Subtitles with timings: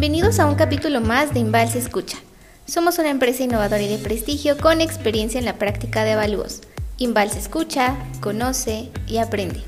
[0.00, 2.16] Bienvenidos a un capítulo más de Invalse Escucha.
[2.64, 6.62] Somos una empresa innovadora y de prestigio con experiencia en la práctica de avalúos.
[6.96, 9.60] Invalse Escucha, conoce y aprende.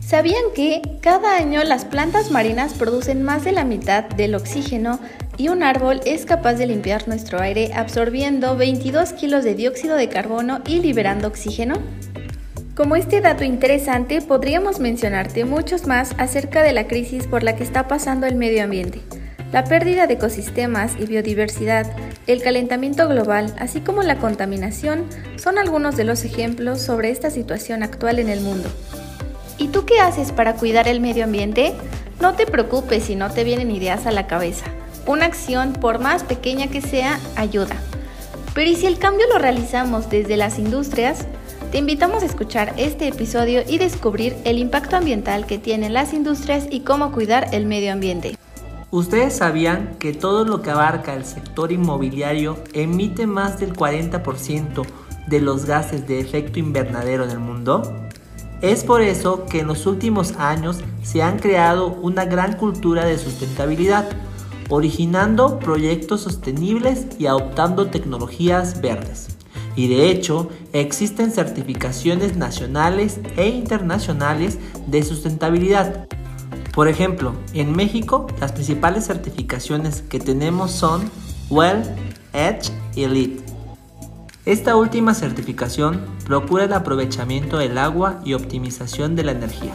[0.00, 4.98] ¿Sabían que cada año las plantas marinas producen más de la mitad del oxígeno
[5.36, 10.08] y un árbol es capaz de limpiar nuestro aire absorbiendo 22 kilos de dióxido de
[10.08, 11.76] carbono y liberando oxígeno?
[12.74, 17.62] Como este dato interesante, podríamos mencionarte muchos más acerca de la crisis por la que
[17.62, 19.00] está pasando el medio ambiente.
[19.52, 21.92] La pérdida de ecosistemas y biodiversidad,
[22.28, 27.82] el calentamiento global, así como la contaminación, son algunos de los ejemplos sobre esta situación
[27.82, 28.68] actual en el mundo.
[29.58, 31.74] ¿Y tú qué haces para cuidar el medio ambiente?
[32.20, 34.66] No te preocupes si no te vienen ideas a la cabeza.
[35.04, 37.74] Una acción, por más pequeña que sea, ayuda.
[38.54, 41.26] Pero ¿y si el cambio lo realizamos desde las industrias?
[41.72, 46.66] Te invitamos a escuchar este episodio y descubrir el impacto ambiental que tienen las industrias
[46.70, 48.39] y cómo cuidar el medio ambiente.
[48.92, 54.84] ¿Ustedes sabían que todo lo que abarca el sector inmobiliario emite más del 40%
[55.28, 57.82] de los gases de efecto invernadero en el mundo?
[58.62, 63.16] Es por eso que en los últimos años se han creado una gran cultura de
[63.16, 64.08] sustentabilidad,
[64.68, 69.28] originando proyectos sostenibles y adoptando tecnologías verdes.
[69.76, 76.08] Y de hecho, existen certificaciones nacionales e internacionales de sustentabilidad.
[76.72, 81.10] Por ejemplo, en México las principales certificaciones que tenemos son
[81.48, 81.82] Well,
[82.32, 83.44] Edge y Elite.
[84.46, 89.72] Esta última certificación procura el aprovechamiento del agua y optimización de la energía,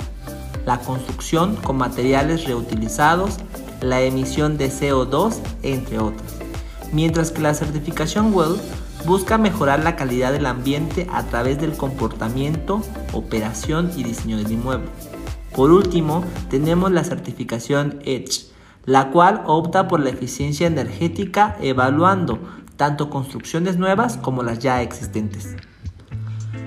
[0.65, 3.37] la construcción con materiales reutilizados,
[3.81, 6.33] la emisión de CO2, entre otras.
[6.93, 8.59] Mientras que la certificación WELL
[9.05, 14.89] busca mejorar la calidad del ambiente a través del comportamiento, operación y diseño del inmueble.
[15.55, 18.47] Por último, tenemos la certificación EDGE,
[18.85, 22.39] la cual opta por la eficiencia energética evaluando
[22.75, 25.55] tanto construcciones nuevas como las ya existentes.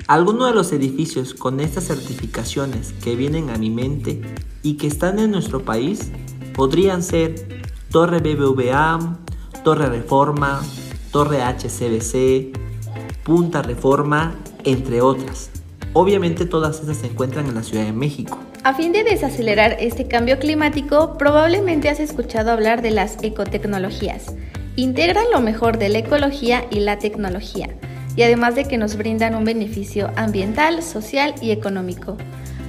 [0.07, 4.23] Algunos de los edificios con estas certificaciones que vienen a mi mente
[4.63, 6.11] y que están en nuestro país
[6.55, 9.19] podrían ser Torre BBVA,
[9.65, 10.63] Torre Reforma,
[11.13, 12.57] Torre HCBC,
[13.23, 14.35] Punta Reforma,
[14.65, 15.51] entre otras.
[15.93, 18.39] Obviamente todas estas se encuentran en la Ciudad de México.
[18.69, 24.35] A fin de desacelerar este cambio climático, probablemente has escuchado hablar de las ecotecnologías.
[24.77, 27.71] Integran lo mejor de la ecología y la tecnología,
[28.15, 32.19] y además de que nos brindan un beneficio ambiental, social y económico.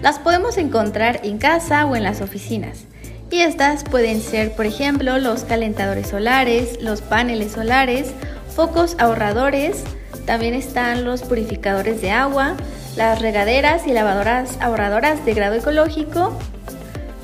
[0.02, 2.86] Las podemos encontrar en casa o en las oficinas.
[3.30, 8.14] Y estas pueden ser, por ejemplo, los calentadores solares, los paneles solares,
[8.56, 9.84] focos ahorradores,
[10.26, 12.56] también están los purificadores de agua,
[12.96, 16.38] las regaderas y lavadoras ahorradoras de grado ecológico,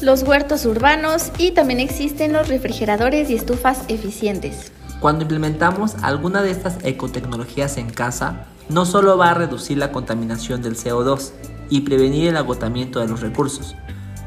[0.02, 4.72] los huertos urbanos y también existen los refrigeradores y estufas eficientes.
[5.00, 10.62] Cuando implementamos alguna de estas ecotecnologías en casa, no solo va a reducir la contaminación
[10.62, 11.32] del CO2
[11.70, 13.76] y prevenir el agotamiento de los recursos,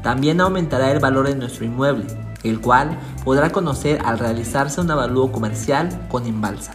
[0.03, 2.05] también aumentará el valor de nuestro inmueble,
[2.43, 6.73] el cual podrá conocer al realizarse un avalúo comercial con Inbalsa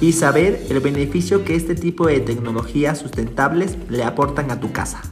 [0.00, 5.02] y saber el beneficio que este tipo de tecnologías sustentables le aportan a tu casa.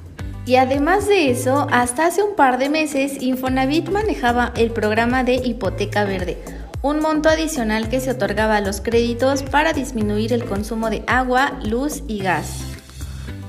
[0.47, 5.35] Y además de eso, hasta hace un par de meses Infonavit manejaba el programa de
[5.35, 6.39] hipoteca verde,
[6.83, 11.59] un monto adicional que se otorgaba a los créditos para disminuir el consumo de agua,
[11.65, 12.61] luz y gas.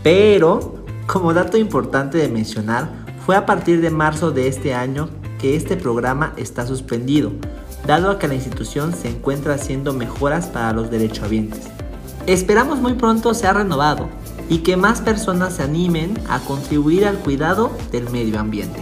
[0.01, 2.89] Pero, como dato importante de mencionar,
[3.27, 5.09] fue a partir de marzo de este año
[5.39, 7.31] que este programa está suspendido,
[7.87, 11.61] dado a que la institución se encuentra haciendo mejoras para los derechohabientes.
[12.27, 14.09] Esperamos muy pronto sea renovado
[14.49, 18.81] y que más personas se animen a contribuir al cuidado del medio ambiente.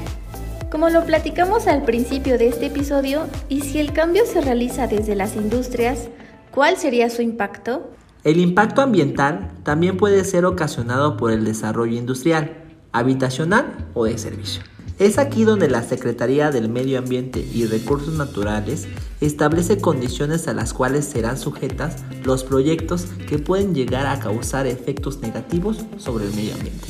[0.72, 5.16] Como lo platicamos al principio de este episodio, y si el cambio se realiza desde
[5.16, 6.09] las industrias,
[6.52, 7.91] ¿cuál sería su impacto?
[8.24, 12.58] El impacto ambiental también puede ser ocasionado por el desarrollo industrial,
[12.91, 14.64] habitacional o de servicio.
[14.97, 18.88] Es aquí donde la Secretaría del Medio Ambiente y Recursos Naturales
[19.20, 25.20] establece condiciones a las cuales serán sujetas los proyectos que pueden llegar a causar efectos
[25.20, 26.88] negativos sobre el medio ambiente.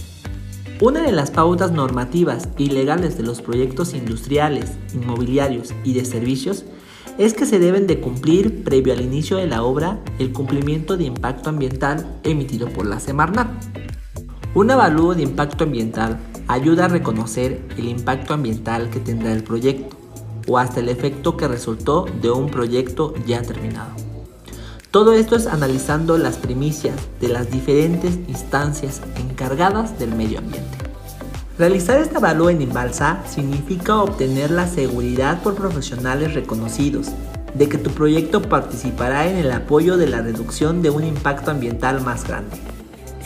[0.82, 6.64] Una de las pautas normativas y legales de los proyectos industriales, inmobiliarios y de servicios
[7.18, 11.06] es que se deben de cumplir previo al inicio de la obra el cumplimiento de
[11.06, 13.48] impacto ambiental emitido por la Semarnat.
[14.54, 19.98] Un avalúo de impacto ambiental ayuda a reconocer el impacto ambiental que tendrá el proyecto
[20.48, 23.92] o hasta el efecto que resultó de un proyecto ya terminado.
[24.92, 30.78] Todo esto es analizando las primicias de las diferentes instancias encargadas del medio ambiente.
[31.58, 37.08] Realizar este avalúo en Inbalsa significa obtener la seguridad por profesionales reconocidos
[37.54, 42.02] de que tu proyecto participará en el apoyo de la reducción de un impacto ambiental
[42.02, 42.58] más grande.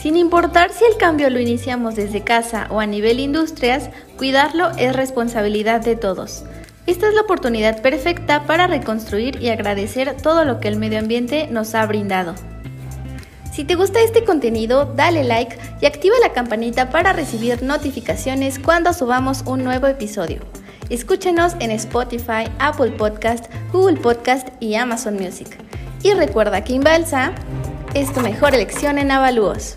[0.00, 4.96] Sin importar si el cambio lo iniciamos desde casa o a nivel industrias, cuidarlo es
[4.96, 6.42] responsabilidad de todos.
[6.86, 11.48] Esta es la oportunidad perfecta para reconstruir y agradecer todo lo que el medio ambiente
[11.50, 12.34] nos ha brindado.
[13.52, 18.94] Si te gusta este contenido, dale like y activa la campanita para recibir notificaciones cuando
[18.94, 20.40] subamos un nuevo episodio.
[20.88, 25.58] Escúchenos en Spotify, Apple Podcast, Google Podcast y Amazon Music.
[26.02, 27.34] Y recuerda que Inbalsa
[27.92, 29.76] es tu mejor elección en avalúos.